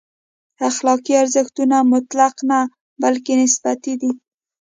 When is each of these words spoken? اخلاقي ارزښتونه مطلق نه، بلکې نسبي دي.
اخلاقي 0.69 1.13
ارزښتونه 1.21 1.77
مطلق 1.93 2.35
نه، 2.49 2.59
بلکې 3.01 3.33
نسبي 3.39 3.93
دي. 4.01 4.11